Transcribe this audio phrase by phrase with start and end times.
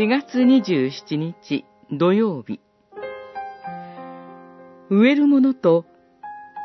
[0.00, 2.58] 4月27日土曜日
[4.88, 5.84] 植えるものと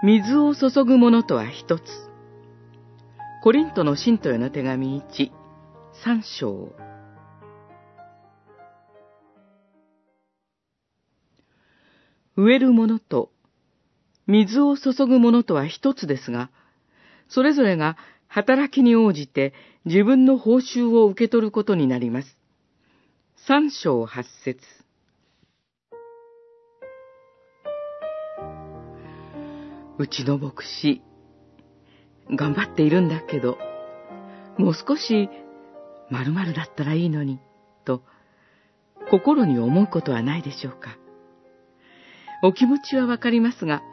[0.06, 1.82] 水を注ぐものとは一つ。
[3.44, 5.32] コリントの信徒への手紙1、
[6.06, 6.72] 3章。
[12.38, 13.32] 植えるものと
[14.28, 16.52] 水を注ぐものとは一つですが、
[17.28, 17.98] それぞれが
[18.30, 22.38] 働きに応じて自分の報酬を受け取ることになります。
[23.48, 24.60] 三章八節
[30.00, 31.04] うちの牧師、
[32.28, 33.60] 頑張っているんだけど、
[34.58, 35.30] もう少し
[36.10, 37.40] 〇〇だったらいいのに、
[37.84, 38.02] と、
[39.12, 40.98] 心に思うことはないでしょうか。
[42.42, 43.84] お気持ちはわかりますが、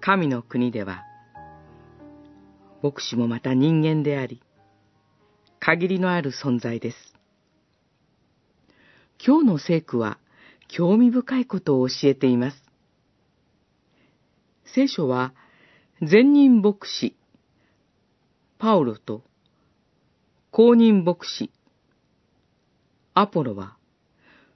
[0.00, 1.02] 神の国では、
[2.84, 4.40] 牧師もまた人間であり、
[5.58, 7.13] 限りのある存在です。
[9.26, 10.18] 今日の聖句は
[10.68, 12.62] 興味深いことを教えています。
[14.74, 15.32] 聖書は、
[16.00, 17.16] 前任牧師、
[18.58, 19.22] パウロと、
[20.50, 21.50] 公認牧師、
[23.14, 23.78] アポロは、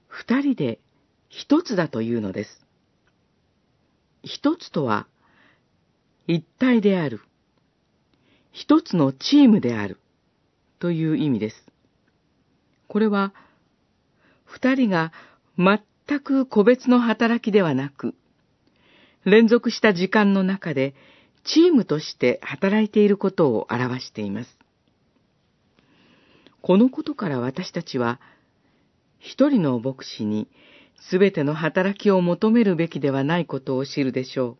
[0.07, 0.79] 二人で
[1.29, 2.67] 一つだというのです。
[4.21, 5.07] 一つとは、
[6.27, 7.21] 一体である、
[8.51, 9.97] 一つのチームである、
[10.77, 11.55] という意味です。
[12.87, 13.33] これは、
[14.49, 15.13] 二人が
[15.57, 18.15] 全く個別の働きではなく、
[19.23, 20.95] 連続した時間の中で
[21.43, 24.57] チームとして働いていることを表しています。
[26.61, 28.19] このことから私たちは、
[29.19, 30.47] 一人の牧師に
[31.09, 34.57] すべての働きを求めるべきではないことを知るでしょう。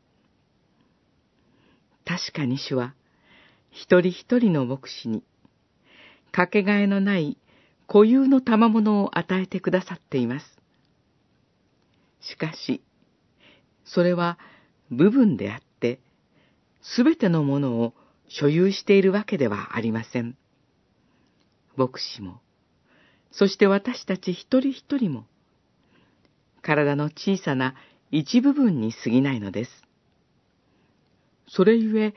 [2.06, 2.94] 確かに主は、
[3.72, 5.24] 一人一人の牧師に、
[6.32, 7.38] かけがえのない
[7.92, 10.46] 固有の賜物を与えてくださっています。
[12.22, 12.84] しかし、
[13.84, 14.38] それは
[14.92, 16.00] 部分であって、
[16.84, 17.96] すべてのものを
[18.28, 20.38] 所有しているわけではありません。
[21.76, 22.42] 牧師も、
[23.32, 25.26] そして私たち一人一人も、
[26.62, 27.74] 体の小さな
[28.12, 29.72] 一部分に過ぎないのです。
[31.48, 32.14] それゆえ、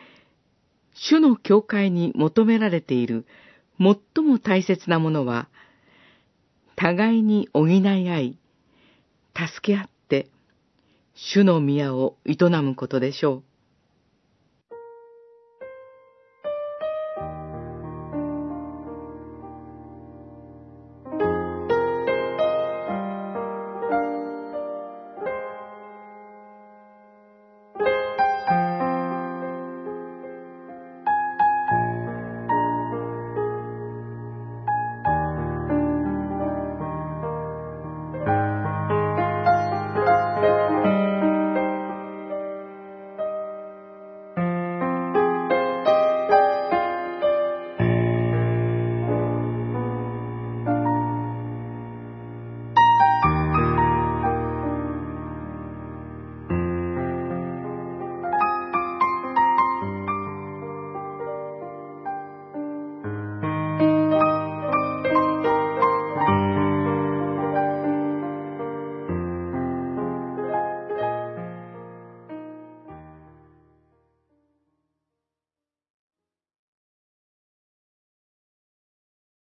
[0.95, 3.25] 主の教会に求められている
[3.79, 5.49] 最も大切なものは、
[6.83, 8.39] 互いに補い合い、
[9.37, 10.27] 助け合って、
[11.15, 13.43] 主の宮を営むことでしょう。